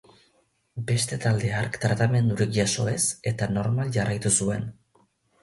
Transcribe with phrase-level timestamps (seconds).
[0.91, 3.03] Beste talde hark tratamendurik jaso ez,
[3.33, 4.69] eta normal jarraitu zuen.